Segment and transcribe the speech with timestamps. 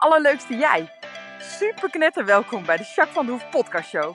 [0.00, 0.88] allerleukste jij.
[1.38, 4.14] Super knetter welkom bij de Jacques van de Hoef podcast show.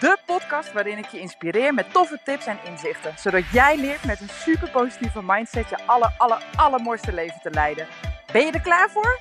[0.00, 3.14] De podcast waarin ik je inspireer met toffe tips en inzichten.
[3.18, 7.86] Zodat jij leert met een super positieve mindset je aller, aller, allermooiste leven te leiden.
[8.32, 9.20] Ben je er klaar voor?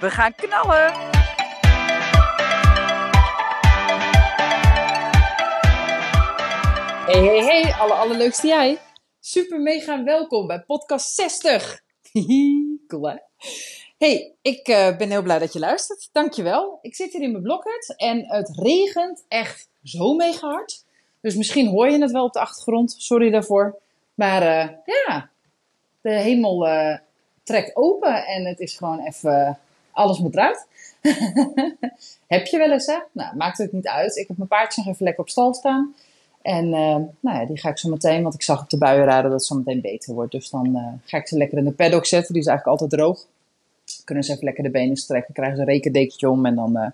[0.00, 0.92] We gaan knallen!
[7.06, 8.78] Hey, hey, hey, alle allerleukste jij.
[9.20, 11.80] Super mega welkom bij podcast 60.
[12.88, 13.16] cool hè?
[13.98, 16.08] Hey, ik uh, ben heel blij dat je luistert.
[16.12, 16.78] Dankjewel.
[16.82, 20.84] Ik zit hier in mijn blokhut en het regent echt zo mega hard.
[21.20, 22.94] Dus misschien hoor je het wel op de achtergrond.
[22.98, 23.78] Sorry daarvoor.
[24.14, 24.72] Maar uh,
[25.06, 25.28] ja,
[26.00, 26.96] de hemel uh,
[27.42, 29.58] trekt open en het is gewoon even...
[29.90, 30.66] alles moet eruit.
[32.26, 32.98] heb je wel eens, hè?
[33.12, 34.16] Nou, maakt het niet uit.
[34.16, 35.94] Ik heb mijn paardje nog even lekker op stal staan.
[36.42, 39.32] En nou ja, die ga ik zo meteen, want ik zag op de buienraden dat
[39.32, 40.32] het zo meteen beter wordt.
[40.32, 42.32] Dus dan ga ik ze lekker in de paddock zetten.
[42.32, 43.26] Die is eigenlijk altijd droog
[44.06, 46.86] kunnen ze even lekker de benen strekken, krijgen ze een rekendekentje om en dan uh,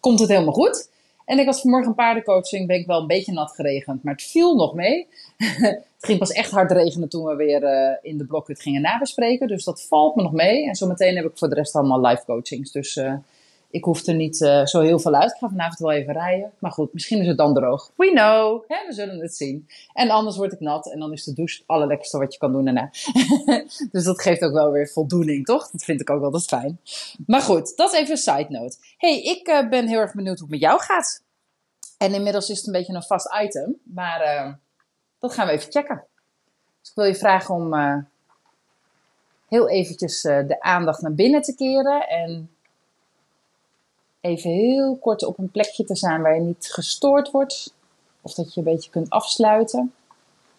[0.00, 0.88] komt het helemaal goed.
[1.24, 4.22] En ik had vanmorgen een paardencoaching, ben ik wel een beetje nat geregend, maar het
[4.22, 5.06] viel nog mee.
[5.70, 9.48] het ging pas echt hard regenen toen we weer uh, in de blokhut gingen nabespreken,
[9.48, 10.66] dus dat valt me nog mee.
[10.68, 13.14] En zometeen heb ik voor de rest allemaal live coachings, dus uh,
[13.76, 15.30] ik hoef er niet uh, zo heel veel uit.
[15.30, 16.52] Ik ga vanavond wel even rijden.
[16.58, 17.90] Maar goed, misschien is het dan droog.
[17.96, 18.64] We know.
[18.68, 19.68] Hè, we zullen het zien.
[19.92, 20.90] En anders word ik nat.
[20.92, 22.90] En dan is de douche het allerlekkerste wat je kan doen daarna.
[23.92, 25.70] dus dat geeft ook wel weer voldoening, toch?
[25.70, 26.80] Dat vind ik ook altijd fijn.
[27.26, 28.76] Maar goed, dat is even een side note.
[28.96, 31.22] hey, ik uh, ben heel erg benieuwd hoe het met jou gaat.
[31.98, 33.76] En inmiddels is het een beetje een vast item.
[33.82, 34.52] Maar uh,
[35.18, 36.04] dat gaan we even checken.
[36.80, 37.74] Dus ik wil je vragen om
[39.48, 42.08] heel eventjes de aandacht naar binnen te keren.
[42.08, 42.55] En
[44.26, 47.74] even heel kort op een plekje te zijn waar je niet gestoord wordt.
[48.20, 49.92] Of dat je een beetje kunt afsluiten.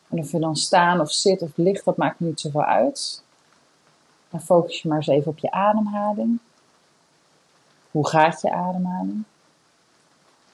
[0.09, 3.23] En of je dan staan of zit of ligt, dat maakt niet zoveel uit.
[4.29, 6.39] Dan focus je maar eens even op je ademhaling.
[7.91, 9.23] Hoe gaat je ademhaling?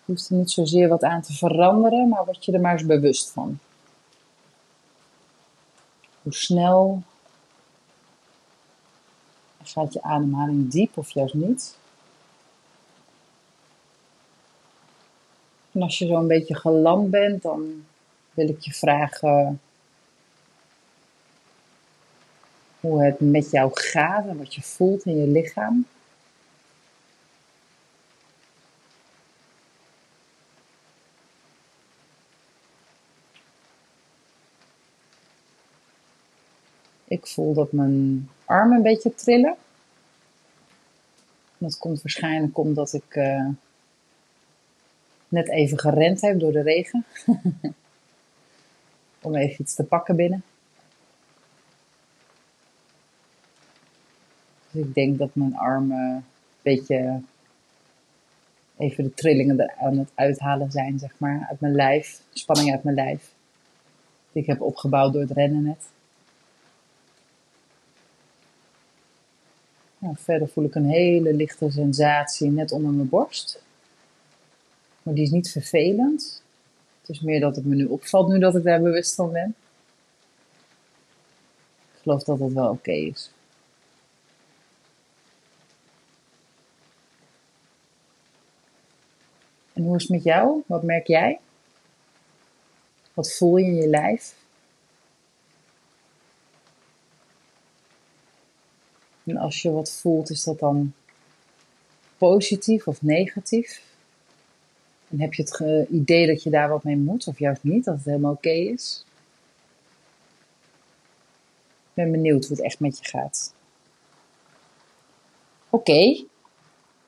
[0.06, 2.86] Je hoeft er niet zozeer wat aan te veranderen, maar word je er maar eens
[2.86, 3.60] bewust van.
[6.22, 7.02] Hoe snel
[9.64, 11.76] gaat je ademhaling diep of juist niet?
[15.74, 17.86] En als je zo'n beetje geland bent, dan
[18.34, 19.62] wil ik je vragen
[22.80, 25.86] hoe het met jou gaat en wat je voelt in je lichaam.
[37.08, 39.56] Ik voel dat mijn armen een beetje trillen.
[41.58, 43.48] Dat komt waarschijnlijk omdat ik uh,
[45.34, 47.06] net even gerend heb door de regen.
[49.22, 50.44] Om even iets te pakken binnen.
[54.72, 56.24] Dus ik denk dat mijn armen een
[56.62, 57.22] beetje
[58.78, 62.22] even de trillingen aan het uithalen zijn, zeg maar, uit mijn lijf.
[62.34, 63.32] Spanning uit mijn lijf.
[64.32, 65.90] Die ik heb opgebouwd door het rennen net.
[69.98, 73.63] Nou, verder voel ik een hele lichte sensatie net onder mijn borst.
[75.04, 76.44] Maar die is niet vervelend.
[77.02, 79.56] Het is meer dat het me nu opvalt, nu dat ik daar bewust van ben.
[81.94, 83.32] Ik geloof dat het wel oké is.
[89.74, 90.64] En hoe is het met jou?
[90.66, 91.40] Wat merk jij?
[93.14, 94.36] Wat voel je in je lijf?
[99.24, 100.94] En als je wat voelt, is dat dan
[102.18, 103.93] positief of negatief?
[105.14, 107.96] En heb je het idee dat je daar wat mee moet, of juist niet, dat
[107.96, 109.06] het helemaal oké is?
[111.90, 113.54] Ik ben benieuwd hoe het echt met je gaat.
[115.70, 116.26] Oké,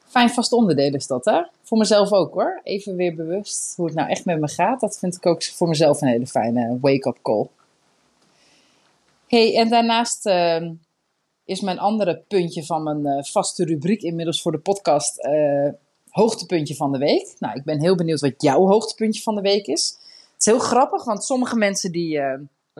[0.07, 1.41] fijn vast onderdeel is dat, hè?
[1.61, 2.59] Voor mezelf ook hoor.
[2.63, 4.79] Even weer bewust hoe het nou echt met me gaat.
[4.79, 7.47] Dat vind ik ook voor mezelf een hele fijne wake-up call.
[9.27, 10.69] hey, en daarnaast uh,
[11.45, 15.69] is mijn andere puntje van mijn uh, vaste rubriek inmiddels voor de podcast uh,
[16.15, 17.35] hoogtepuntje van de week.
[17.39, 19.97] Nou, ik ben heel benieuwd wat jouw hoogtepuntje van de week is.
[20.33, 22.33] Het is heel grappig, want sommige mensen die uh,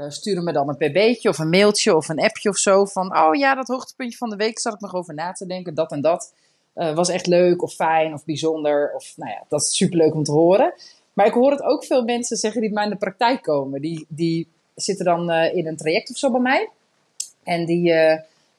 [0.07, 3.35] sturen me dan een pb'tje of een mailtje of een appje of zo van, oh
[3.35, 6.01] ja, dat hoogtepuntje van de week zat ik nog over na te denken, dat en
[6.01, 6.33] dat
[6.75, 10.23] uh, was echt leuk of fijn of bijzonder of, nou ja, dat is superleuk om
[10.23, 10.73] te horen.
[11.13, 13.81] Maar ik hoor het ook veel mensen zeggen die bij mij in de praktijk komen.
[13.81, 16.69] Die, die zitten dan in een traject of zo bij mij.
[17.43, 17.93] En die,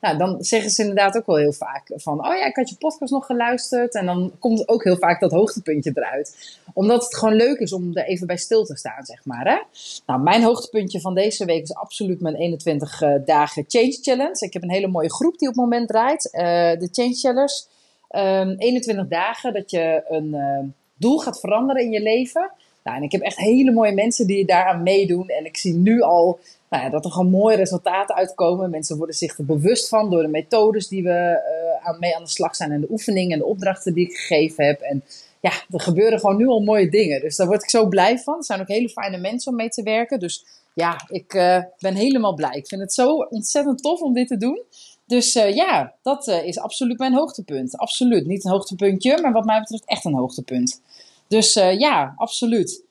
[0.07, 2.77] nou, dan zeggen ze inderdaad ook wel heel vaak van, oh ja, ik had je
[2.77, 3.95] podcast nog geluisterd.
[3.95, 6.59] En dan komt ook heel vaak dat hoogtepuntje eruit.
[6.73, 9.47] Omdat het gewoon leuk is om er even bij stil te staan, zeg maar.
[9.47, 9.59] Hè?
[10.07, 14.47] Nou, mijn hoogtepuntje van deze week is absoluut mijn 21 uh, dagen Change Challenge.
[14.47, 16.29] Ik heb een hele mooie groep die op het moment draait.
[16.33, 16.41] Uh,
[16.81, 17.65] de Change Challenge.
[18.09, 20.59] 21 ehm, dagen dat je een uh,
[20.97, 22.51] doel gaat veranderen in je leven.
[22.85, 25.29] Nou, en ik heb echt hele mooie mensen die daaraan meedoen.
[25.29, 26.39] En ik zie nu al
[26.71, 28.71] nou ja, dat er gewoon mooie resultaten uitkomen.
[28.71, 31.43] Mensen worden zich er bewust van door de methodes die we
[31.81, 32.73] uh, aan, mee aan de slag zijn.
[32.73, 34.81] En de oefeningen en de opdrachten die ik gegeven heb.
[34.81, 35.05] En
[35.41, 37.21] ja, er gebeuren gewoon nu al mooie dingen.
[37.21, 38.37] Dus daar word ik zo blij van.
[38.37, 40.19] Er zijn ook hele fijne mensen om mee te werken.
[40.19, 42.57] Dus ja, ik uh, ben helemaal blij.
[42.57, 44.63] Ik vind het zo ontzettend tof om dit te doen.
[45.07, 47.77] Dus uh, ja, dat is absoluut mijn hoogtepunt.
[47.77, 48.27] Absoluut.
[48.27, 50.81] Niet een hoogtepuntje, maar wat mij betreft echt een hoogtepunt.
[51.29, 52.85] Dus ja, absoluut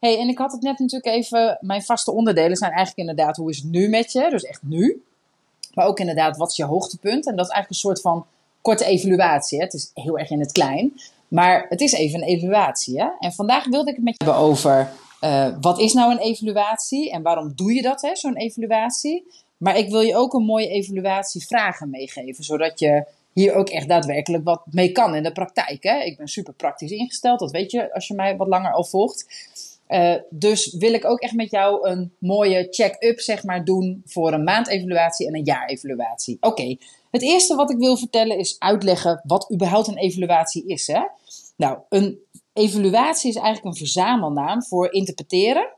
[0.00, 1.58] hey, en ik had het net natuurlijk even.
[1.60, 4.30] Mijn vaste onderdelen zijn eigenlijk inderdaad hoe is het nu met je?
[4.30, 5.02] Dus echt nu.
[5.74, 7.26] Maar ook inderdaad, wat is je hoogtepunt?
[7.26, 8.26] En dat is eigenlijk een soort van
[8.60, 9.58] korte evaluatie.
[9.58, 9.64] Hè?
[9.64, 11.00] Het is heel erg in het klein.
[11.28, 13.00] Maar het is even een evaluatie.
[13.00, 13.08] Hè?
[13.18, 17.10] En vandaag wilde ik het met je hebben over uh, wat is nou een evaluatie
[17.10, 19.26] en waarom doe je dat, zo'n evaluatie.
[19.56, 24.44] Maar ik wil je ook een mooie evaluatievragen meegeven, zodat je hier ook echt daadwerkelijk
[24.44, 25.82] wat mee kan in de praktijk.
[25.82, 25.98] Hè?
[25.98, 29.26] Ik ben super praktisch ingesteld, dat weet je als je mij wat langer al volgt.
[29.90, 34.32] Uh, dus wil ik ook echt met jou een mooie check-up zeg maar, doen voor
[34.32, 36.36] een maandevaluatie en een jaarevaluatie.
[36.40, 36.76] Oké,
[37.10, 40.86] het eerste wat ik wil vertellen is uitleggen wat überhaupt een evaluatie is.
[40.86, 41.00] Hè?
[41.56, 42.18] Nou, een
[42.52, 45.68] evaluatie is eigenlijk een verzamelnaam voor interpreteren,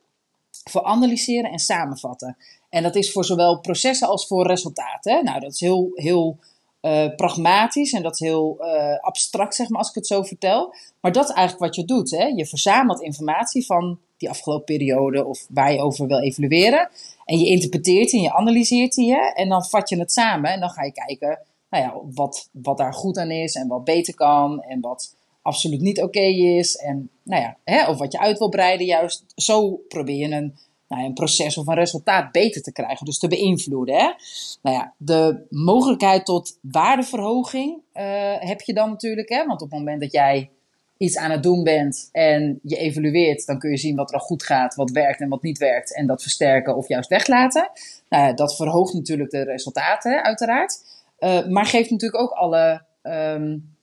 [0.71, 2.37] voor analyseren en samenvatten.
[2.69, 5.25] En dat is voor zowel processen als voor resultaten.
[5.25, 6.39] Nou, dat is heel, heel
[6.83, 10.75] uh, pragmatisch en dat heel uh, abstract, zeg maar, als ik het zo vertel.
[11.01, 12.11] Maar dat is eigenlijk wat je doet.
[12.11, 12.25] Hè?
[12.25, 16.91] Je verzamelt informatie van die afgelopen periode of waar je over wil evalueren.
[17.25, 19.13] En je interpreteert die en je analyseert die.
[19.13, 19.21] Hè?
[19.35, 21.39] En dan vat je het samen en dan ga je kijken
[21.73, 25.81] nou ja, wat, wat daar goed aan is en wat beter kan en wat absoluut
[25.81, 26.77] niet oké is.
[26.77, 30.57] En nou ja, hè, of wat je uit wil breiden, juist zo probeer je een
[30.93, 33.95] nou, een proces of een resultaat beter te krijgen, dus te beïnvloeden.
[33.95, 34.13] Hè?
[34.63, 38.03] Nou ja, de mogelijkheid tot waardeverhoging uh,
[38.39, 39.29] heb je dan natuurlijk.
[39.29, 39.47] Hè?
[39.47, 40.51] Want op het moment dat jij
[40.97, 44.25] iets aan het doen bent en je evalueert, dan kun je zien wat er al
[44.25, 45.95] goed gaat, wat werkt en wat niet werkt.
[45.95, 47.71] En dat versterken of juist weglaten.
[48.09, 50.79] Nou, dat verhoogt natuurlijk de resultaten, uiteraard.
[51.19, 53.75] Uh, maar geeft natuurlijk ook alle um,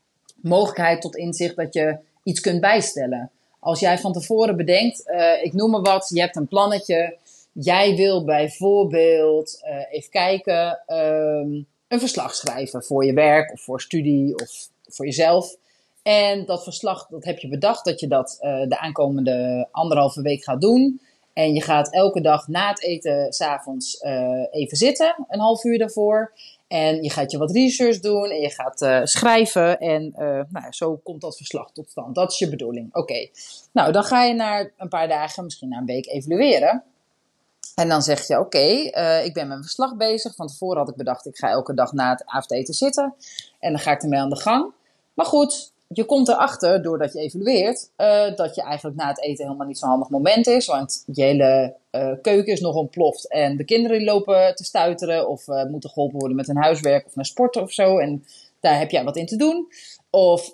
[0.41, 3.31] mogelijkheid tot inzicht dat je iets kunt bijstellen.
[3.59, 7.17] Als jij van tevoren bedenkt, uh, ik noem maar wat, je hebt een plannetje.
[7.51, 13.81] Jij wil bijvoorbeeld, uh, even kijken, um, een verslag schrijven voor je werk of voor
[13.81, 15.55] studie of voor jezelf.
[16.03, 20.43] En dat verslag, dat heb je bedacht dat je dat uh, de aankomende anderhalve week
[20.43, 21.01] gaat doen.
[21.33, 25.77] En je gaat elke dag na het eten s'avonds uh, even zitten, een half uur
[25.77, 26.33] daarvoor.
[26.69, 29.79] En je gaat je wat research doen en je gaat uh, schrijven.
[29.79, 32.15] En uh, nou zo komt dat verslag tot stand.
[32.15, 32.95] Dat is je bedoeling.
[32.95, 33.29] Oké.
[33.71, 36.83] Nou, dan ga je na een paar dagen, misschien na een week, evalueren.
[37.75, 40.35] En dan zeg je: Oké, uh, ik ben met mijn verslag bezig.
[40.35, 43.13] Van tevoren had ik bedacht: ik ga elke dag na het avondeten zitten.
[43.59, 44.71] En dan ga ik ermee aan de gang.
[45.13, 49.45] Maar goed, je komt erachter, doordat je evalueert, uh, dat je eigenlijk na het eten
[49.45, 50.65] helemaal niet zo'n handig moment is.
[50.65, 55.47] Want je hele uh, keuken is nog ontploft en de kinderen lopen te stuiteren of
[55.47, 57.97] uh, moeten geholpen worden met hun huiswerk of naar sporten of zo.
[57.97, 58.25] En
[58.59, 59.67] daar heb jij wat in te doen.
[60.11, 60.51] Of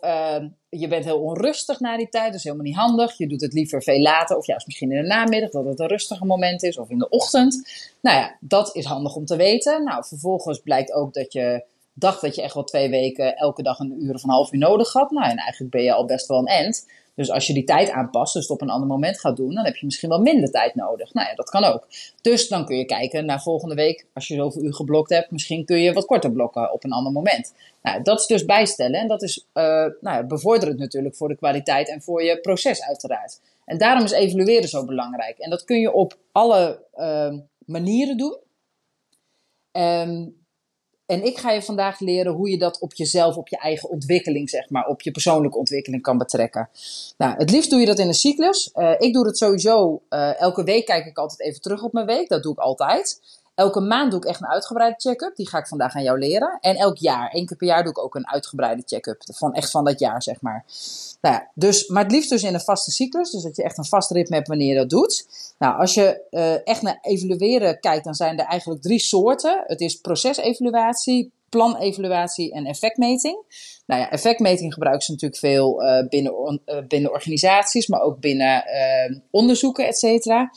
[0.70, 3.18] je bent heel onrustig na die tijd, dus helemaal niet handig.
[3.18, 5.88] Je doet het liever veel later of juist misschien in de namiddag, dat het een
[5.88, 7.64] rustiger moment is of in de ochtend.
[8.02, 9.84] Nou ja, dat is handig om te weten.
[9.84, 11.64] Nou, vervolgens blijkt ook dat je
[11.98, 14.60] dacht dat je echt wel twee weken elke dag een uur of een half uur
[14.60, 15.12] nodig had.
[15.12, 16.86] Nou, en eigenlijk ben je al best wel een end.
[17.16, 19.66] Dus als je die tijd aanpast, dus het op een ander moment gaat doen, dan
[19.66, 21.14] heb je misschien wel minder tijd nodig.
[21.14, 21.88] Nou ja, dat kan ook.
[22.22, 25.66] Dus dan kun je kijken naar volgende week, als je zoveel uur geblokt hebt, misschien
[25.66, 27.54] kun je wat korter blokken op een ander moment.
[27.82, 31.90] Nou, dat is dus bijstellen en dat is uh, nou, bevorderend natuurlijk voor de kwaliteit
[31.90, 33.40] en voor je proces uiteraard.
[33.66, 35.38] En daarom is evalueren zo belangrijk.
[35.38, 37.34] En dat kun je op alle uh,
[37.66, 38.38] manieren doen.
[39.72, 40.45] Um,
[41.06, 44.50] en ik ga je vandaag leren hoe je dat op jezelf, op je eigen ontwikkeling,
[44.50, 46.70] zeg maar, op je persoonlijke ontwikkeling kan betrekken.
[47.18, 48.72] Nou, het liefst doe je dat in een cyclus.
[48.76, 52.06] Uh, ik doe het sowieso, uh, elke week kijk ik altijd even terug op mijn
[52.06, 52.30] week.
[52.30, 53.22] Dat doe ik altijd.
[53.56, 55.36] Elke maand doe ik echt een uitgebreide check-up.
[55.36, 56.58] Die ga ik vandaag aan jou leren.
[56.62, 59.22] En elk jaar, één keer per jaar, doe ik ook een uitgebreide check-up.
[59.34, 60.66] Van echt van dat jaar, zeg maar.
[61.22, 63.32] Nou ja, dus, maar het liefst dus in een vaste cyclus.
[63.32, 65.28] Dus dat je echt een vast ritme hebt wanneer je dat doet.
[65.58, 69.64] Nou, als je uh, echt naar evalueren kijkt, dan zijn er eigenlijk drie soorten.
[69.68, 73.44] Het is procesevaluatie, planevaluatie en effectmeting.
[73.86, 78.64] Nou ja, effectmeting gebruiken ze natuurlijk veel uh, binnen, uh, binnen organisaties, maar ook binnen
[78.68, 80.52] uh, onderzoeken, et cetera.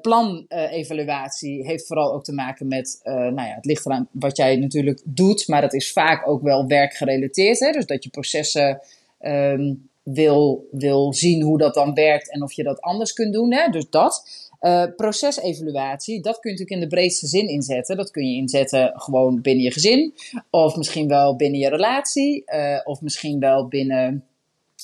[0.00, 5.02] planevaluatie heeft vooral ook te maken met, nou ja, het ligt eraan wat jij natuurlijk
[5.04, 7.58] doet, maar dat is vaak ook wel werkgerelateerd.
[7.58, 7.70] Hè?
[7.70, 8.80] Dus dat je processen
[9.20, 13.52] um, wil, wil zien hoe dat dan werkt en of je dat anders kunt doen.
[13.52, 13.68] Hè?
[13.68, 14.44] Dus dat.
[14.60, 17.96] Uh, procesevaluatie, dat kun je natuurlijk in de breedste zin inzetten.
[17.96, 20.14] Dat kun je inzetten gewoon binnen je gezin,
[20.50, 24.24] of misschien wel binnen je relatie, uh, of misschien wel binnen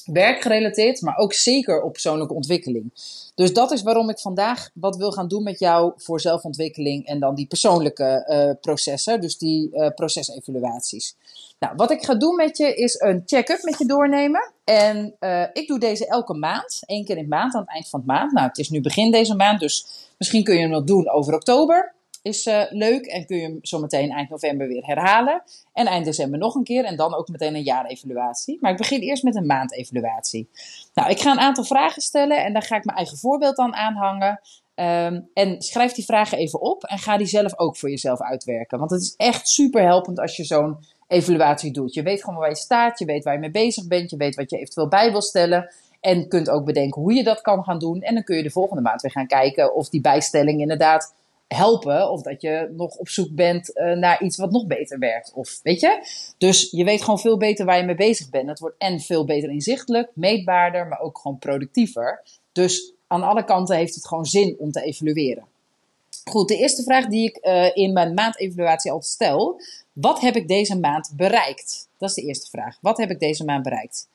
[0.05, 2.91] werkgerelateerd, maar ook zeker op persoonlijke ontwikkeling.
[3.35, 7.21] Dus dat is waarom ik vandaag wat wil gaan doen met jou voor zelfontwikkeling en
[7.21, 11.17] dan die persoonlijke uh, processen, dus die uh, procesevaluaties.
[11.59, 14.53] Nou, wat ik ga doen met je is een check-up met je doornemen.
[14.65, 17.89] En uh, ik doe deze elke maand, één keer in de maand, aan het eind
[17.89, 18.33] van het maand.
[18.33, 19.87] Nou, het is nu begin deze maand, dus
[20.19, 23.59] misschien kun je hem nog doen over oktober is uh, leuk en kun je hem
[23.63, 25.43] zo meteen eind november weer herhalen.
[25.73, 28.59] En eind december nog een keer en dan ook meteen een jaarevaluatie.
[28.61, 30.49] Maar ik begin eerst met een maandevaluatie.
[30.95, 33.75] Nou, ik ga een aantal vragen stellen en daar ga ik mijn eigen voorbeeld aan
[33.75, 34.41] aanhangen.
[34.75, 38.79] Um, en schrijf die vragen even op en ga die zelf ook voor jezelf uitwerken.
[38.79, 40.77] Want het is echt super helpend als je zo'n
[41.07, 41.95] evaluatie doet.
[41.95, 44.35] Je weet gewoon waar je staat, je weet waar je mee bezig bent, je weet
[44.35, 45.75] wat je eventueel bij wil stellen.
[46.01, 48.01] En kunt ook bedenken hoe je dat kan gaan doen.
[48.01, 51.15] En dan kun je de volgende maand weer gaan kijken of die bijstelling inderdaad
[51.55, 52.11] helpen.
[52.11, 55.33] Of dat je nog op zoek bent uh, naar iets wat nog beter werkt.
[55.35, 56.07] Of weet je?
[56.39, 58.49] Dus je weet gewoon veel beter waar je mee bezig bent.
[58.49, 62.23] Het wordt en veel beter inzichtelijk, meetbaarder, maar ook gewoon productiever.
[62.53, 65.45] Dus aan alle kanten heeft het gewoon zin om te evalueren.
[66.25, 69.61] Goed, de eerste vraag die ik uh, in mijn maandevaluatie altijd stel.
[69.93, 71.89] Wat heb ik deze maand bereikt?
[71.99, 72.79] Dat is de eerste vraag.
[72.81, 74.09] Wat heb ik deze maand bereikt?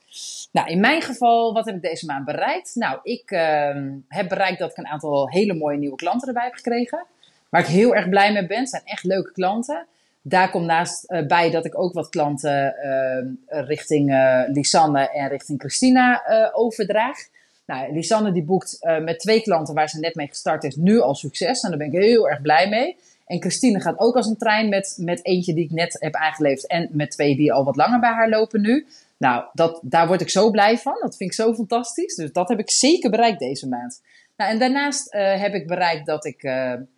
[0.52, 2.76] Nou, in mijn geval, wat heb ik deze maand bereikt?
[2.76, 3.76] Nou, ik uh,
[4.08, 7.06] heb bereikt dat ik een aantal hele mooie nieuwe klanten erbij heb gekregen.
[7.50, 8.68] Waar ik heel erg blij mee ben.
[8.68, 9.86] Zijn echt leuke klanten.
[10.22, 15.28] Daar komt naast uh, bij dat ik ook wat klanten uh, richting uh, Lisanne en
[15.28, 16.24] richting Christina
[16.54, 17.18] overdraag.
[17.66, 21.16] Nou, Lisanne die boekt met twee klanten waar ze net mee gestart is nu al
[21.16, 21.62] succes.
[21.62, 22.98] En daar ben ik heel erg blij mee.
[23.26, 26.68] En Christine gaat ook als een trein met, met eentje die ik net heb aangeleefd.
[26.68, 28.88] En met twee die al wat langer bij haar lopen nu.
[29.18, 30.98] Nou, dat, daar word ik zo blij van.
[31.02, 32.16] Dat vind ik zo fantastisch.
[32.16, 34.02] Dus dat heb ik zeker bereikt deze maand.
[34.38, 36.50] Nou, en daarnaast heb ik bereikt dat ik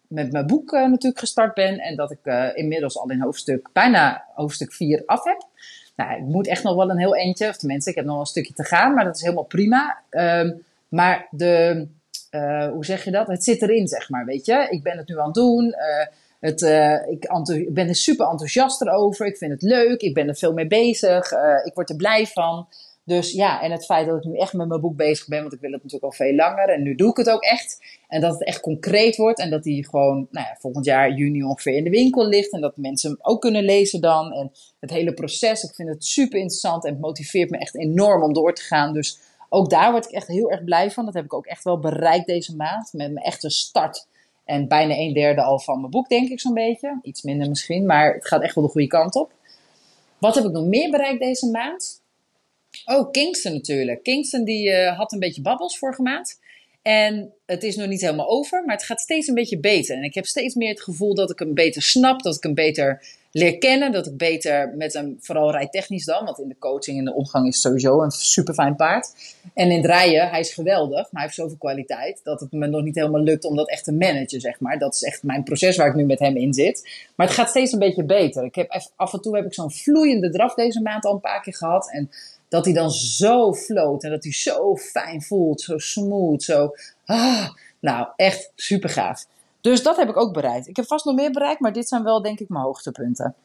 [0.09, 1.79] met mijn boek uh, natuurlijk gestart ben.
[1.79, 5.47] En dat ik uh, inmiddels al in hoofdstuk, bijna hoofdstuk 4 af heb.
[5.95, 8.23] Nou, ik moet echt nog wel een heel eentje, of tenminste, ik heb nog wel
[8.23, 9.97] een stukje te gaan, maar dat is helemaal prima.
[10.09, 11.87] Um, maar de,
[12.31, 13.27] uh, hoe zeg je dat?
[13.27, 14.67] Het zit erin, zeg maar, weet je.
[14.69, 15.75] Ik ben het nu aan het doen.
[16.39, 16.61] het,
[17.09, 19.25] ik, ik, ben er super enthousiast erover.
[19.25, 20.01] Ik vind het leuk.
[20.01, 21.31] Ik ben er veel mee bezig.
[21.63, 22.67] ik word er blij van.
[23.09, 25.53] Dus ja, en het feit dat ik nu echt met mijn boek bezig ben, want
[25.53, 26.69] ik wil het natuurlijk al veel langer.
[26.69, 27.97] En nu doe ik het ook echt.
[28.07, 29.39] En dat het echt concreet wordt.
[29.39, 32.51] En dat die gewoon nou ja, volgend jaar juni ongeveer in de winkel ligt.
[32.51, 34.31] En dat mensen hem ook kunnen lezen dan.
[34.33, 36.85] En het hele proces, ik vind het super interessant.
[36.85, 38.93] En het motiveert me echt enorm om door te gaan.
[38.93, 41.05] Dus ook daar word ik echt heel erg blij van.
[41.05, 42.93] Dat heb ik ook echt wel bereikt deze maand.
[42.93, 44.07] Met mijn echte start.
[44.45, 46.99] En bijna een derde al van mijn boek, denk ik zo'n beetje.
[47.01, 49.31] Iets minder misschien, maar het gaat echt wel de goede kant op.
[50.17, 52.01] Wat heb ik nog meer bereikt deze maand?
[52.85, 54.03] Oh, Kingston natuurlijk.
[54.03, 56.39] Kingston die uh, had een beetje babbels vorige maand.
[56.81, 59.97] En het is nog niet helemaal over, maar het gaat steeds een beetje beter.
[59.97, 62.53] En ik heb steeds meer het gevoel dat ik hem beter snap, dat ik hem
[62.53, 66.97] beter leer kennen, dat ik beter met hem, vooral rijtechnisch dan, want in de coaching
[66.97, 69.11] en de omgang is sowieso een super fijn paard.
[69.53, 72.67] En in het rijden, hij is geweldig, maar hij heeft zoveel kwaliteit dat het me
[72.67, 74.79] nog niet helemaal lukt om dat echt te managen, zeg maar.
[74.79, 76.89] Dat is echt mijn proces waar ik nu met hem in zit.
[77.15, 78.43] Maar het gaat steeds een beetje beter.
[78.43, 81.41] Ik heb af en toe heb ik zo'n vloeiende draf deze maand al een paar
[81.41, 82.09] keer gehad en
[82.49, 86.71] dat hij dan zo floot en dat hij zo fijn voelt, zo smooth, zo.
[87.05, 89.25] Ah, nou, echt super gaaf.
[89.61, 90.67] Dus dat heb ik ook bereikt.
[90.67, 93.35] Ik heb vast nog meer bereikt, maar dit zijn wel denk ik mijn hoogtepunten.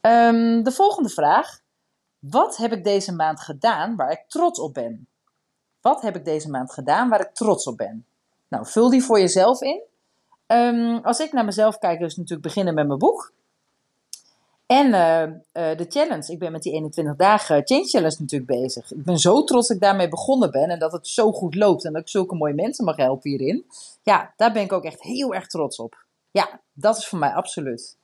[0.00, 1.60] Um, de volgende vraag.
[2.18, 5.06] Wat heb ik deze maand gedaan waar ik trots op ben?
[5.80, 8.06] Wat heb ik deze maand gedaan waar ik trots op ben?
[8.48, 9.82] Nou, vul die voor jezelf in.
[10.46, 13.32] Um, als ik naar mezelf kijk, dus natuurlijk beginnen met mijn boek.
[14.72, 16.32] En uh, uh, de challenge.
[16.32, 18.92] Ik ben met die 21 dagen Change Challenge natuurlijk bezig.
[18.92, 21.84] Ik ben zo trots dat ik daarmee begonnen ben en dat het zo goed loopt
[21.84, 23.66] en dat ik zulke mooie mensen mag helpen hierin.
[24.02, 26.04] Ja, daar ben ik ook echt heel erg trots op.
[26.30, 27.96] Ja, dat is voor mij absoluut.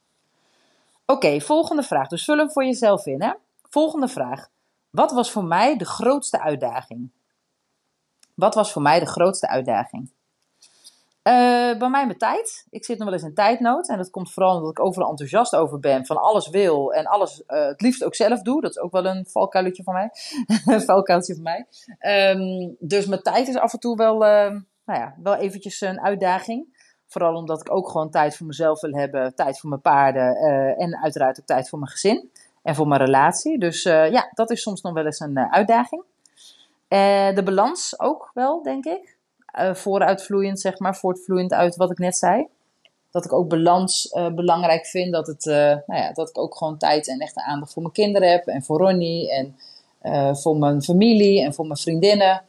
[1.07, 2.09] Oké, volgende vraag.
[2.09, 3.23] Dus vul hem voor jezelf in.
[3.23, 3.33] Hè?
[3.63, 4.49] Volgende vraag.
[4.91, 7.11] Wat was voor mij de grootste uitdaging?
[8.35, 10.11] Wat was voor mij de grootste uitdaging?
[11.29, 12.67] Uh, bij mij mijn tijd.
[12.71, 13.89] Ik zit nog wel eens in tijdnood.
[13.89, 16.07] En dat komt vooral omdat ik overal enthousiast over ben.
[16.07, 18.61] Van alles wil en alles uh, het liefst ook zelf doe.
[18.61, 20.11] Dat is ook wel een valkuiltje van mij.
[20.75, 21.67] een valkuiltje van mij.
[22.35, 24.51] Um, dus mijn tijd is af en toe wel, uh,
[24.85, 26.77] nou ja, wel eventjes een uitdaging.
[27.07, 29.35] Vooral omdat ik ook gewoon tijd voor mezelf wil hebben.
[29.35, 30.37] Tijd voor mijn paarden.
[30.77, 32.31] en uiteraard ook tijd voor mijn gezin.
[32.63, 33.59] En voor mijn relatie.
[33.59, 36.05] Dus ja, dat is soms nog wel eens een uitdaging.
[37.35, 39.18] de balans ook wel, denk ik
[39.57, 42.47] uh, vooruitvloeiend, zeg maar, voortvloeiend uit wat ik net zei.
[43.11, 45.12] Dat ik ook balans uh, belangrijk vind.
[45.12, 47.95] Dat, het, uh, nou ja, dat ik ook gewoon tijd en echte aandacht voor mijn
[47.95, 48.47] kinderen heb.
[48.47, 49.33] En voor Ronnie.
[49.33, 49.57] En
[50.37, 52.43] voor mijn familie en voor mijn vriendinnen.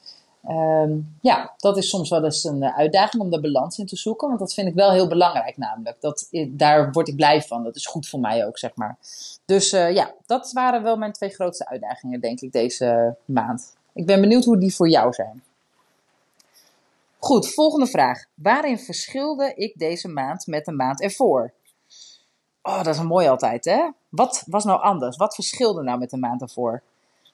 [0.44, 0.91] Ehm,
[1.22, 4.27] ja, dat is soms wel eens een uitdaging om de balans in te zoeken.
[4.27, 5.98] Want dat vind ik wel heel belangrijk namelijk.
[6.00, 7.63] Dat, daar word ik blij van.
[7.63, 8.98] Dat is goed voor mij ook, zeg maar.
[9.46, 13.75] Dus ja, dat waren wel mijn twee grootste uitdagingen, denk ik, deze maand.
[13.94, 15.44] Ik ben benieuwd hoe die voor jou zijn.
[17.22, 18.26] Goed, volgende vraag.
[18.34, 21.54] Waarin verschilde ik deze maand met de maand ervoor?
[22.62, 23.90] Oh, dat is mooi altijd, hè?
[24.10, 25.18] Wat was nou anders?
[25.18, 26.84] Wat verschilde nou met de maand ervoor?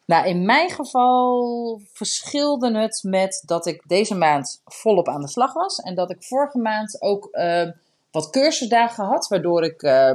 [0.05, 5.53] Nou, in mijn geval verschilde het met dat ik deze maand volop aan de slag
[5.53, 5.79] was.
[5.79, 7.69] En dat ik vorige maand ook uh,
[8.11, 10.11] wat cursusdagen had, waardoor ik uh,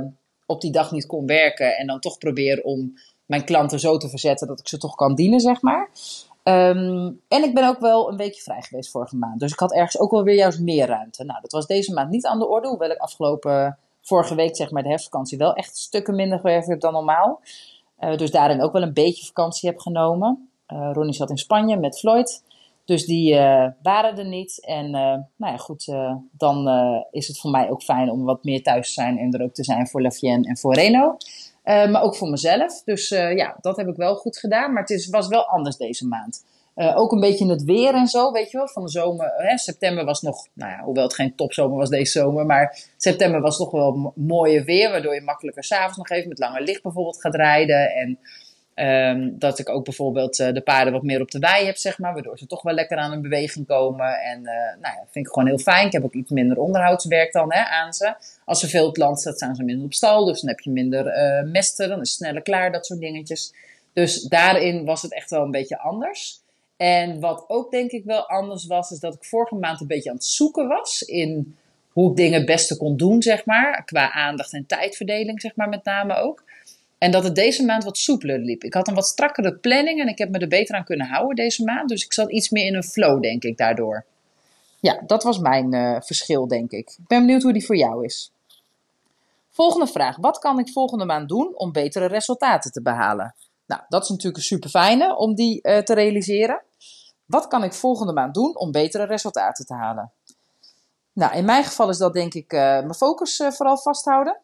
[0.47, 1.77] op die dag niet kon werken.
[1.77, 5.15] En dan toch probeer om mijn klanten zo te verzetten dat ik ze toch kan
[5.15, 5.91] dienen, zeg maar.
[6.45, 9.41] Um, en ik ben ook wel een weekje vrij geweest vorige maand.
[9.41, 11.25] Dus ik had ergens ook wel weer juist meer ruimte.
[11.25, 12.69] Nou, dat was deze maand niet aan de orde.
[12.69, 16.81] Hoewel ik afgelopen vorige week, zeg maar, de herfstvakantie wel echt stukken minder gewerkt heb
[16.81, 17.41] dan normaal.
[18.01, 20.51] Uh, dus daarin ook wel een beetje vakantie heb genomen.
[20.69, 22.43] Uh, Ronnie zat in Spanje met Floyd.
[22.85, 24.65] Dus die uh, waren er niet.
[24.65, 25.95] En nou ja, goed,
[26.31, 26.69] dan
[27.11, 29.55] is het voor mij ook fijn om wat meer thuis te zijn en er ook
[29.55, 31.17] te zijn voor Lavienne en voor Reno.
[31.65, 32.83] Uh, maar ook voor mezelf.
[32.85, 34.73] Dus uh, ja, dat heb ik wel goed gedaan.
[34.73, 36.45] Maar het is, was wel anders deze maand.
[36.77, 38.69] Uh, ook een beetje het weer en zo, weet je wel.
[38.69, 42.19] Van de zomer, hè, september was nog, nou ja, hoewel het geen topzomer was deze
[42.19, 42.47] zomer.
[42.47, 44.91] Maar september was toch wel mooie weer.
[44.91, 47.91] Waardoor je makkelijker s'avonds nog even met langer licht bijvoorbeeld gaat rijden.
[47.91, 48.19] En
[48.83, 51.99] Um, dat ik ook bijvoorbeeld uh, de paarden wat meer op de wei heb, zeg
[51.99, 52.13] maar.
[52.13, 54.21] Waardoor ze toch wel lekker aan een beweging komen.
[54.21, 55.87] En uh, nou ja, vind ik gewoon heel fijn.
[55.87, 58.15] Ik heb ook iets minder onderhoudswerk dan hè, aan ze.
[58.45, 60.25] Als ze veel op land staat, staan ze minder op stal.
[60.25, 61.89] Dus dan heb je minder uh, mesten.
[61.89, 63.55] Dan is sneller klaar, dat soort dingetjes.
[63.93, 66.41] Dus daarin was het echt wel een beetje anders.
[66.77, 70.11] En wat ook denk ik wel anders was, is dat ik vorige maand een beetje
[70.11, 71.57] aan het zoeken was in
[71.89, 73.85] hoe ik dingen het beste kon doen, zeg maar.
[73.85, 76.45] Qua aandacht en tijdverdeling, zeg maar, met name ook.
[77.01, 78.65] En dat het deze maand wat soepeler liep.
[78.65, 81.37] Ik had een wat strakkere planning en ik heb me er beter aan kunnen houden
[81.37, 81.89] deze maand.
[81.89, 84.05] Dus ik zat iets meer in een flow, denk ik, daardoor.
[84.81, 86.91] Ja, dat was mijn uh, verschil, denk ik.
[86.91, 88.33] Ik ben benieuwd hoe die voor jou is.
[89.51, 90.17] Volgende vraag.
[90.17, 93.35] Wat kan ik volgende maand doen om betere resultaten te behalen?
[93.67, 96.63] Nou, dat is natuurlijk een super fijne om die uh, te realiseren.
[97.27, 100.13] Wat kan ik volgende maand doen om betere resultaten te halen?
[101.13, 104.39] Nou, in mijn geval is dat denk ik uh, mijn focus vooral vasthouden.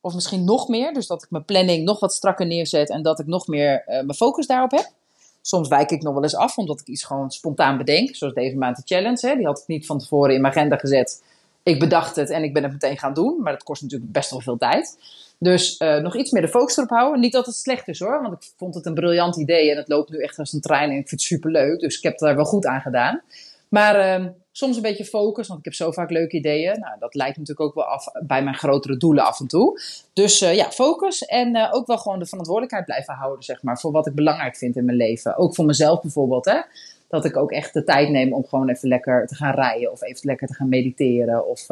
[0.00, 0.92] Of misschien nog meer.
[0.92, 3.86] Dus dat ik mijn planning nog wat strakker neerzet en dat ik nog meer uh,
[3.86, 4.90] mijn focus daarop heb.
[5.42, 8.16] Soms wijk ik nog wel eens af, omdat ik iets gewoon spontaan bedenk.
[8.16, 9.26] Zoals deze maand de challenge.
[9.26, 9.36] Hè.
[9.36, 11.22] Die had ik niet van tevoren in mijn agenda gezet.
[11.62, 13.42] Ik bedacht het en ik ben het meteen gaan doen.
[13.42, 14.98] Maar dat kost natuurlijk best wel veel tijd.
[15.38, 17.20] Dus uh, nog iets meer de focus erop houden.
[17.20, 19.70] Niet dat het slecht is hoor, want ik vond het een briljant idee.
[19.70, 21.80] En het loopt nu echt als een trein en ik vind het super leuk.
[21.80, 23.22] Dus ik heb daar wel goed aan gedaan.
[23.68, 24.26] Maar uh,
[24.58, 26.80] soms een beetje focus, want ik heb zo vaak leuke ideeën.
[26.80, 29.80] Nou, dat lijkt natuurlijk ook wel af bij mijn grotere doelen af en toe.
[30.12, 33.78] Dus uh, ja, focus en uh, ook wel gewoon de verantwoordelijkheid blijven houden, zeg maar,
[33.78, 35.36] voor wat ik belangrijk vind in mijn leven.
[35.36, 36.60] Ook voor mezelf bijvoorbeeld, hè.
[37.08, 40.02] Dat ik ook echt de tijd neem om gewoon even lekker te gaan rijden of
[40.02, 41.66] even lekker te gaan mediteren of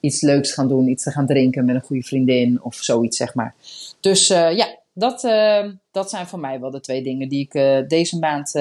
[0.00, 3.34] iets leuks gaan doen, iets te gaan drinken met een goede vriendin of zoiets, zeg
[3.34, 3.54] maar.
[4.00, 5.20] Dus ja, dat,
[5.90, 8.52] dat zijn voor mij wel de twee dingen die ik deze maand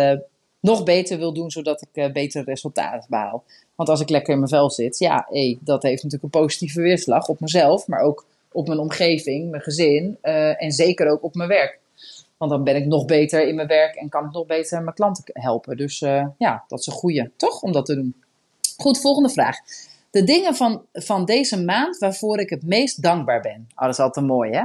[0.65, 3.43] nog beter wil doen, zodat ik uh, betere resultaten behaal.
[3.75, 6.81] Want als ik lekker in mijn vel zit, ja, hey, dat heeft natuurlijk een positieve
[6.81, 11.35] weerslag op mezelf, maar ook op mijn omgeving, mijn gezin uh, en zeker ook op
[11.35, 11.79] mijn werk.
[12.37, 14.95] Want dan ben ik nog beter in mijn werk en kan ik nog beter mijn
[14.95, 15.77] klanten helpen.
[15.77, 17.61] Dus uh, ja, dat is een goede, toch?
[17.61, 18.15] Om dat te doen.
[18.77, 19.57] Goed, volgende vraag.
[20.11, 23.67] De dingen van, van deze maand waarvoor ik het meest dankbaar ben.
[23.75, 24.63] Oh, dat is altijd mooi, hè?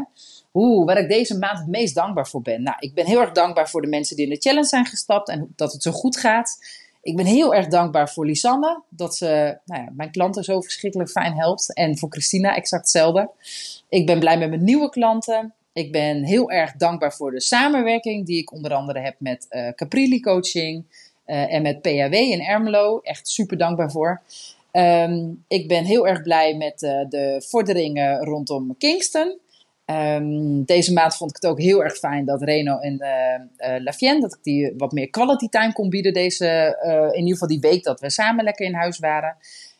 [0.53, 2.63] Oeh, waar ik deze maand het meest dankbaar voor ben.
[2.63, 5.29] Nou, ik ben heel erg dankbaar voor de mensen die in de challenge zijn gestapt
[5.29, 6.59] en dat het zo goed gaat.
[7.03, 11.11] Ik ben heel erg dankbaar voor Lisanne, dat ze nou ja, mijn klanten zo verschrikkelijk
[11.11, 11.75] fijn helpt.
[11.75, 13.31] En voor Christina exact hetzelfde.
[13.89, 15.55] Ik ben blij met mijn nieuwe klanten.
[15.73, 19.69] Ik ben heel erg dankbaar voor de samenwerking die ik onder andere heb met uh,
[19.69, 20.85] Caprilli Coaching
[21.27, 22.99] uh, en met PHW in Ermelo.
[22.99, 24.23] Echt super dankbaar voor.
[24.73, 29.39] Um, ik ben heel erg blij met uh, de vorderingen rondom Kingston.
[29.91, 33.83] Um, deze maand vond ik het ook heel erg fijn dat Reno en uh, uh,
[33.83, 37.49] Lafienne, dat ik die wat meer quality time kon bieden deze, uh, in ieder geval
[37.49, 39.37] die week dat we samen lekker in huis waren.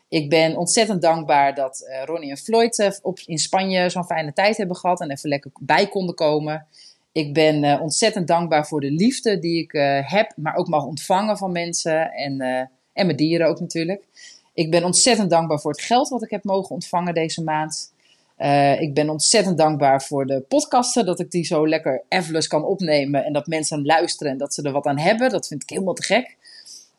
[0.09, 4.77] Ik ben ontzettend dankbaar dat Ronnie en Floyd op, in Spanje zo'n fijne tijd hebben
[4.77, 6.67] gehad en even lekker bij konden komen.
[7.13, 9.73] Ik ben ontzettend dankbaar voor de liefde die ik
[10.07, 12.41] heb, maar ook mag ontvangen van mensen en,
[12.93, 14.05] en mijn dieren ook natuurlijk.
[14.55, 17.93] Ik ben ontzettend dankbaar voor het geld wat ik heb mogen ontvangen deze maand.
[18.41, 22.65] Uh, ik ben ontzettend dankbaar voor de podcasten, dat ik die zo lekker effeless kan
[22.65, 25.31] opnemen en dat mensen luisteren en dat ze er wat aan hebben.
[25.31, 26.37] Dat vind ik helemaal te gek.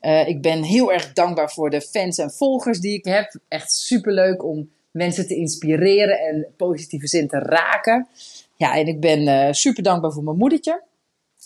[0.01, 3.35] Uh, ik ben heel erg dankbaar voor de fans en volgers die ik heb.
[3.47, 8.07] Echt superleuk om mensen te inspireren en positieve zin te raken.
[8.55, 10.81] Ja, en ik ben uh, super dankbaar voor mijn moedertje,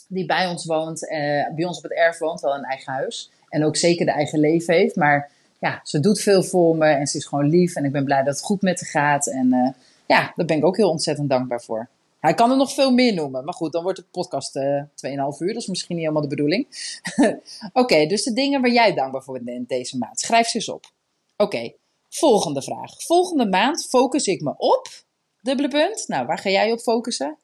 [0.08, 1.00] die bij ons woont,
[1.56, 3.32] bij ons op het erf woont, wel een eigen huis.
[3.50, 4.96] En ook zeker de eigen leven heeft.
[4.96, 7.76] Maar ja, ze doet veel voor me en ze is gewoon lief.
[7.76, 9.28] En ik ben blij dat het goed met haar gaat.
[9.28, 9.70] En uh,
[10.06, 11.90] ja, daar ben ik ook heel ontzettend dankbaar voor.
[12.20, 13.44] Hij kan er nog veel meer noemen.
[13.44, 14.88] Maar goed, dan wordt de podcast uh, 2,5
[15.40, 15.54] uur.
[15.54, 16.68] Dat is misschien niet helemaal de bedoeling.
[17.74, 20.20] Oké, dus de dingen waar jij dankbaar voor bent deze maand.
[20.20, 20.92] Schrijf ze eens op.
[21.38, 21.74] Oké,
[22.10, 23.04] volgende vraag.
[23.04, 24.88] Volgende maand focus ik me op.
[25.42, 26.08] Dubbele punt.
[26.08, 27.38] Nou, waar ga jij op focussen?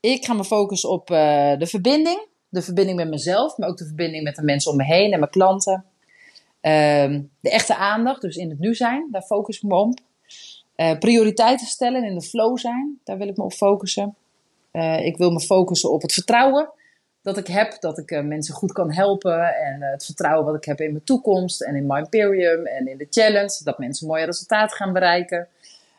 [0.00, 1.16] Ik ga me focussen op uh,
[1.58, 2.26] de verbinding.
[2.48, 5.18] De verbinding met mezelf, maar ook de verbinding met de mensen om me heen en
[5.18, 5.84] mijn klanten.
[6.62, 10.00] Um, de echte aandacht, dus in het nu zijn, daar focus ik me op.
[10.76, 14.14] Uh, prioriteiten stellen en in de flow zijn, daar wil ik me op focussen.
[14.72, 16.70] Uh, ik wil me focussen op het vertrouwen
[17.22, 19.54] dat ik heb, dat ik uh, mensen goed kan helpen.
[19.54, 22.98] En het vertrouwen wat ik heb in mijn toekomst en in my Imperium en in
[22.98, 23.60] de challenge.
[23.64, 25.48] Dat mensen mooie resultaten gaan bereiken.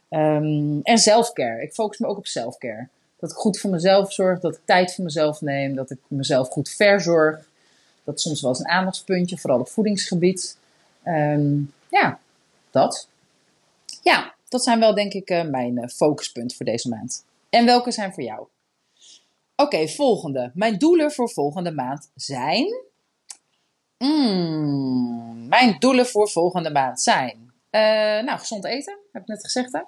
[0.10, 1.62] Um, en selfcare.
[1.62, 2.88] Ik focus me ook op selfcare.
[3.20, 6.50] Dat ik goed voor mezelf zorg, dat ik tijd voor mezelf neem, dat ik mezelf
[6.50, 7.52] goed verzorg.
[8.04, 10.58] Dat soms wel eens een aandachtspuntje, vooral op voedingsgebied.
[11.06, 12.20] Um, ja,
[12.72, 13.08] dat.
[14.02, 17.26] Ja, dat zijn wel denk ik uh, mijn uh, focuspunten voor deze maand.
[17.50, 18.48] En welke zijn voor jou?
[19.56, 20.52] Oké, volgende.
[20.54, 22.82] Mijn doelen voor volgende maand zijn.
[23.98, 27.52] Mm, mijn doelen voor volgende maand zijn.
[27.72, 27.82] Uh,
[28.26, 29.82] nou, gezond eten, heb ik net gezegd hè.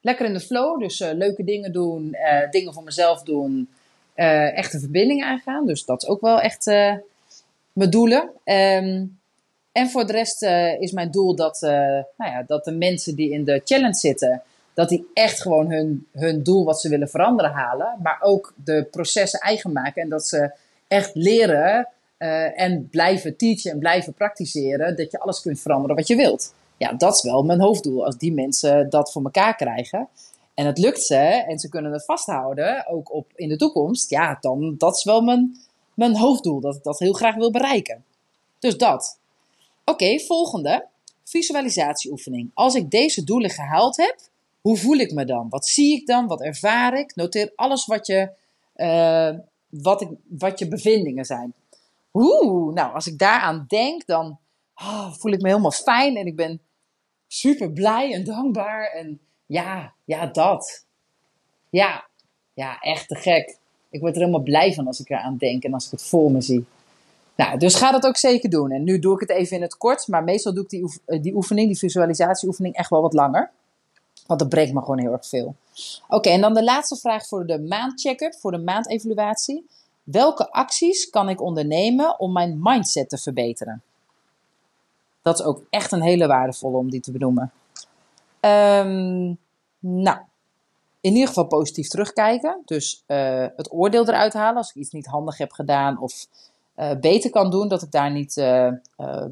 [0.00, 2.16] lekker in de flow, dus leuke dingen doen,
[2.50, 3.68] dingen voor mezelf doen,
[4.14, 5.66] echte verbinding aangaan.
[5.66, 6.66] Dus dat is ook wel echt
[7.72, 8.30] mijn doelen.
[8.44, 9.18] Um,
[9.72, 13.30] en voor de rest uh, is mijn doel dat, nou ja, dat de mensen die
[13.30, 14.42] in de challenge zitten,
[14.74, 17.98] dat die echt gewoon hun, hun doel wat ze willen veranderen halen.
[18.02, 20.02] Maar ook de processen eigen maken.
[20.02, 20.50] En dat ze
[20.88, 21.88] echt leren
[22.56, 24.96] en blijven teachen en blijven praktiseren.
[24.96, 26.54] Dat je alles kunt veranderen wat je wilt.
[26.76, 28.04] Ja, dat is wel mijn hoofddoel.
[28.04, 30.08] Als die mensen dat voor elkaar krijgen.
[30.54, 34.10] En het lukt ze en ze kunnen het vasthouden, ook op in de toekomst.
[34.10, 35.56] Ja, dan dat is wel mijn,
[35.94, 36.60] mijn hoofddoel.
[36.60, 38.04] Dat ik dat heel graag wil bereiken.
[38.58, 39.18] Dus dat.
[39.84, 40.86] Oké, volgende.
[41.24, 42.50] Visualisatieoefening.
[42.54, 44.16] Als ik deze doelen gehaald heb,
[44.60, 45.48] hoe voel ik me dan?
[45.48, 46.26] Wat zie ik dan?
[46.26, 47.14] Wat ervaar ik?
[47.14, 48.30] Noteer alles wat je,
[48.76, 49.38] uh,
[49.68, 51.54] wat, ik, wat je bevindingen zijn.
[52.12, 54.38] Oeh, nou, als ik daaraan denk, dan
[54.74, 56.60] oh, voel ik me helemaal fijn en ik ben
[57.26, 58.90] super blij en dankbaar.
[58.90, 60.84] En ja, ja, dat.
[61.70, 62.06] Ja,
[62.54, 63.58] ja, echt te gek.
[63.90, 66.30] Ik word er helemaal blij van als ik eraan denk en als ik het voor
[66.30, 66.64] me zie.
[67.36, 68.70] Nou, dus ga dat ook zeker doen.
[68.70, 71.34] En nu doe ik het even in het kort, maar meestal doe ik die, eh,
[71.34, 73.50] oefening, die visualisatieoefening, echt wel wat langer.
[74.26, 75.54] Want dat brengt me gewoon heel erg veel.
[76.08, 79.66] Oké, en dan de laatste vraag voor de maandcheck-up, voor de maandevaluatie.
[80.02, 83.82] Welke acties kan ik ondernemen om mijn mindset te verbeteren?
[85.22, 87.52] Dat is ook echt een hele waardevolle om die te benoemen.
[88.44, 89.38] Um,
[89.78, 90.18] nou,
[91.00, 92.62] in ieder geval positief terugkijken.
[92.64, 96.26] Dus uh, het oordeel eruit halen als ik iets niet handig heb gedaan of
[96.76, 97.68] uh, beter kan doen.
[97.68, 98.72] Dat ik daar niet uh,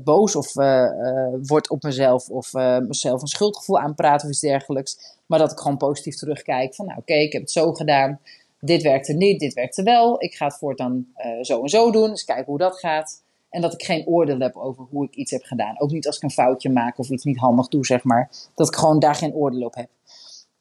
[0.04, 0.52] boos of
[1.42, 2.52] word op mezelf of
[2.88, 5.16] mezelf een schuldgevoel aanpraat of iets dergelijks.
[5.26, 8.20] Maar dat ik gewoon positief terugkijk van nou oké, ik heb het zo gedaan.
[8.60, 10.22] Dit werkte niet, dit werkte wel.
[10.22, 11.06] Ik ga het voortaan
[11.42, 12.10] zo en zo doen.
[12.10, 13.21] Dus kijken hoe dat gaat.
[13.52, 15.80] En dat ik geen oordeel heb over hoe ik iets heb gedaan.
[15.80, 18.30] Ook niet als ik een foutje maak of iets niet handig doe, zeg maar.
[18.54, 19.88] Dat ik gewoon daar geen oordeel op heb.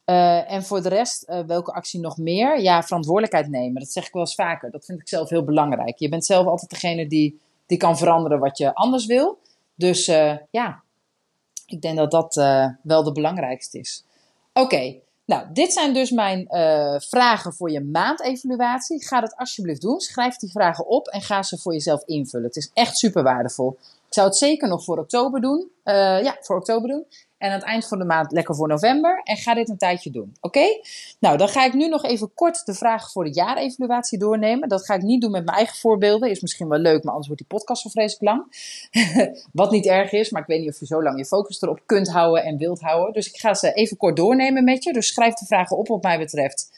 [0.06, 2.62] Uh, en voor de rest, uh, welke actie nog meer?
[2.62, 3.82] Ja, verantwoordelijkheid nemen.
[3.82, 4.72] Dat zeg ik wel eens vaker.
[4.72, 6.00] Dat vind ik zelf heel belangrijk.
[6.00, 9.40] Je bent zelf altijd degene die, die kan veranderen wat je anders wil.
[9.76, 10.84] Dus uh, ja,
[11.66, 12.36] ik denk dat dat
[12.84, 14.06] wel de belangrijkste is.
[14.54, 14.96] Oké.
[15.32, 16.48] Nou, dit zijn dus mijn
[17.10, 19.06] vragen voor je maandevaluatie.
[19.06, 20.00] Ga dat alsjeblieft doen.
[20.00, 22.48] Schrijf die vragen op en ga ze voor jezelf invullen.
[22.48, 23.78] Het is echt super waardevol.
[23.80, 25.72] Ik zou het zeker nog voor oktober doen.
[26.24, 27.06] ja, voor oktober doen.
[27.42, 29.22] En aan het eind van de maand lekker voor november.
[29.24, 30.36] En ga dit een tijdje doen.
[30.42, 30.66] Oké?
[31.20, 34.70] Nou, dan ga ik nu nog even kort de vraag voor de jaarevaluatie doornemen.
[34.70, 36.30] Dat ga ik niet doen met mijn eigen voorbeelden.
[36.30, 38.46] Is misschien wel leuk, maar anders wordt die podcast zo vreselijk lang.
[39.62, 41.82] Wat niet erg is, maar ik weet niet of je zo lang je focus erop
[41.86, 43.14] kunt houden en wilt houden.
[43.14, 44.94] Dus ik ga ze even kort doornemen met je.
[44.94, 46.72] Dus schrijf de vragen op wat mij betreft.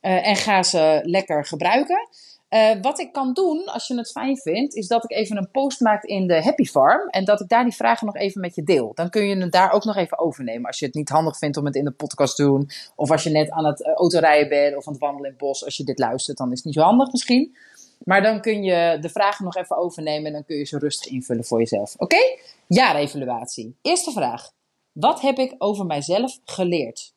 [0.00, 2.08] Uh, en ga ze lekker gebruiken.
[2.54, 5.50] Uh, wat ik kan doen, als je het fijn vindt, is dat ik even een
[5.50, 7.08] post maak in de Happy Farm.
[7.08, 8.92] En dat ik daar die vragen nog even met je deel.
[8.94, 10.66] Dan kun je het daar ook nog even overnemen.
[10.66, 12.70] Als je het niet handig vindt om het in de podcast te doen.
[12.96, 15.64] Of als je net aan het autorijden bent of aan het wandelen in het bos.
[15.64, 17.56] Als je dit luistert, dan is het niet zo handig misschien.
[18.04, 21.12] Maar dan kun je de vragen nog even overnemen en dan kun je ze rustig
[21.12, 21.94] invullen voor jezelf.
[21.94, 22.04] Oké?
[22.04, 22.38] Okay?
[22.66, 23.76] Jaarevaluatie.
[23.82, 24.50] Eerste vraag.
[24.92, 27.12] Wat heb ik over mijzelf geleerd?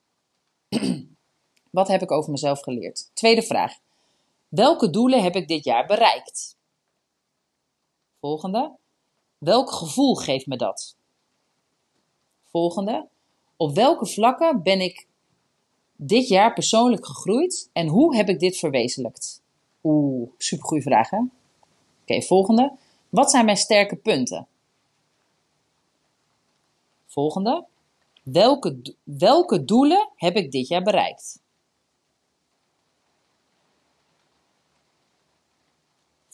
[1.71, 3.09] Wat heb ik over mezelf geleerd?
[3.13, 3.73] Tweede vraag.
[4.47, 6.57] Welke doelen heb ik dit jaar bereikt?
[8.19, 8.75] Volgende.
[9.37, 10.95] Welk gevoel geeft me dat?
[12.43, 13.07] Volgende.
[13.57, 15.07] Op welke vlakken ben ik
[15.95, 19.41] dit jaar persoonlijk gegroeid en hoe heb ik dit verwezenlijkt?
[19.83, 21.19] Oeh, supergoeie vraag hè?
[22.01, 22.77] Oké, volgende.
[23.09, 24.47] Wat zijn mijn sterke punten?
[27.05, 27.65] Volgende.
[28.23, 31.41] Welke, welke doelen heb ik dit jaar bereikt?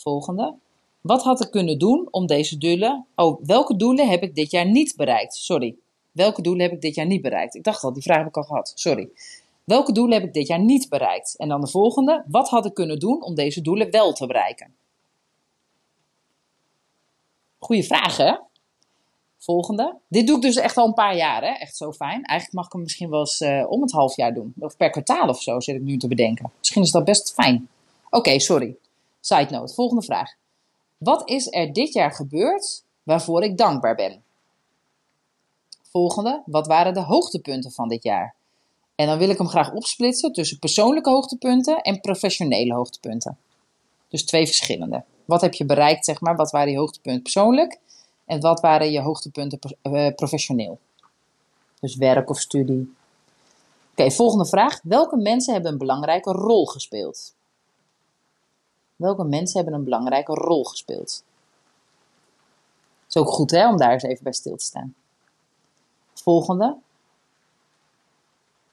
[0.03, 0.55] Volgende.
[1.01, 3.05] Wat had ik kunnen doen om deze doelen.
[3.15, 5.35] Oh, welke doelen heb ik dit jaar niet bereikt?
[5.35, 5.75] Sorry.
[6.11, 7.55] Welke doelen heb ik dit jaar niet bereikt?
[7.55, 8.71] Ik dacht al, die vraag heb ik al gehad.
[8.75, 9.09] Sorry.
[9.63, 11.37] Welke doelen heb ik dit jaar niet bereikt?
[11.37, 12.23] En dan de volgende.
[12.27, 14.73] Wat had ik kunnen doen om deze doelen wel te bereiken?
[17.59, 18.35] Goeie vraag, hè?
[19.37, 19.97] Volgende.
[20.07, 21.51] Dit doe ik dus echt al een paar jaar, hè?
[21.51, 22.23] Echt zo fijn.
[22.23, 24.53] Eigenlijk mag ik hem misschien wel eens uh, om het half jaar doen.
[24.59, 26.51] Of per kwartaal of zo, zit ik nu te bedenken.
[26.57, 27.67] Misschien is dat best fijn.
[28.09, 28.77] Oké, sorry.
[29.25, 29.73] Side note.
[29.73, 30.31] Volgende vraag.
[30.97, 34.23] Wat is er dit jaar gebeurd waarvoor ik dankbaar ben?
[35.81, 36.41] Volgende.
[36.45, 38.35] Wat waren de hoogtepunten van dit jaar?
[38.95, 43.37] En dan wil ik hem graag opsplitsen tussen persoonlijke hoogtepunten en professionele hoogtepunten.
[44.07, 45.03] Dus twee verschillende.
[45.25, 46.35] Wat heb je bereikt, zeg maar?
[46.35, 47.79] Wat waren je hoogtepunten persoonlijk?
[48.25, 50.79] En wat waren je hoogtepunten uh, professioneel?
[51.79, 52.93] Dus werk of studie.
[53.91, 54.79] Oké, volgende vraag.
[54.83, 57.33] Welke mensen hebben een belangrijke rol gespeeld?
[59.03, 61.23] Welke mensen hebben een belangrijke rol gespeeld?
[63.07, 64.95] Is ook goed hè, om daar eens even bij stil te staan.
[66.13, 66.77] Volgende.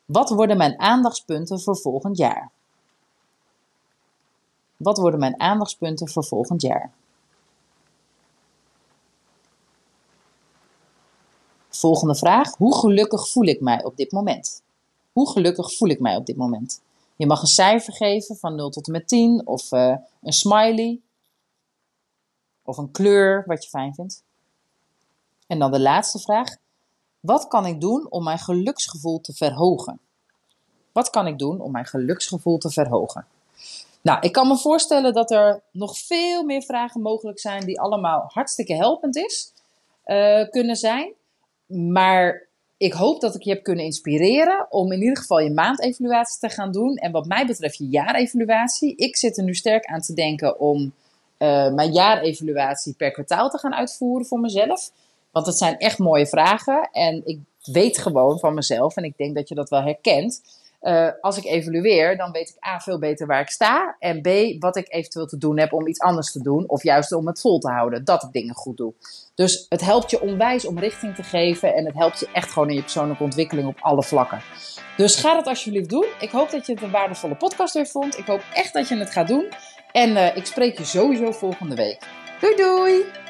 [0.04, 2.50] Wat worden mijn aandachtspunten voor volgend jaar?
[4.76, 6.92] Wat worden mijn aandachtspunten voor volgend jaar?
[11.68, 12.56] Volgende vraag.
[12.56, 14.62] Hoe gelukkig voel ik mij op dit moment?
[15.12, 16.80] Hoe gelukkig voel ik mij op dit moment?
[17.20, 21.00] Je mag een cijfer geven van 0 tot en met 10 of uh, een smiley
[22.62, 24.22] of een kleur wat je fijn vindt.
[25.46, 26.56] En dan de laatste vraag.
[27.20, 30.00] Wat kan ik doen om mijn geluksgevoel te verhogen?
[30.92, 33.26] Wat kan ik doen om mijn geluksgevoel te verhogen?
[34.00, 38.24] Nou, ik kan me voorstellen dat er nog veel meer vragen mogelijk zijn die allemaal
[38.26, 39.52] hartstikke helpend is,
[40.06, 41.12] uh, kunnen zijn.
[41.66, 42.48] Maar
[42.80, 46.48] ik hoop dat ik je heb kunnen inspireren om in ieder geval je maandevaluatie te
[46.48, 46.96] gaan doen.
[46.96, 48.96] En wat mij betreft je jaarevaluatie.
[48.96, 50.92] Ik zit er nu sterk aan te denken om
[51.38, 54.90] uh, mijn jaarevaluatie per kwartaal te gaan uitvoeren voor mezelf.
[55.30, 56.88] Want het zijn echt mooie vragen.
[56.92, 60.42] En ik weet gewoon van mezelf, en ik denk dat je dat wel herkent.
[60.82, 63.96] Uh, als ik evalueer, dan weet ik A veel beter waar ik sta.
[63.98, 66.68] En B wat ik eventueel te doen heb om iets anders te doen.
[66.68, 68.04] Of juist om het vol te houden.
[68.04, 68.94] Dat ik dingen goed doe.
[69.34, 71.74] Dus het helpt je onwijs om richting te geven.
[71.74, 74.40] En het helpt je echt gewoon in je persoonlijke ontwikkeling op alle vlakken.
[74.96, 76.06] Dus ga dat alsjeblieft doen.
[76.20, 78.18] Ik hoop dat je het een waardevolle podcast weer vond.
[78.18, 79.48] Ik hoop echt dat je het gaat doen.
[79.92, 81.98] En uh, ik spreek je sowieso volgende week.
[82.40, 83.29] Doei doei!